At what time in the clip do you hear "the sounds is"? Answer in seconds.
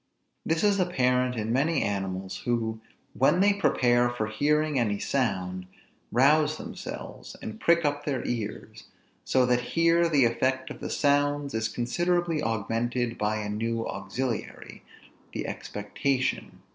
10.79-11.67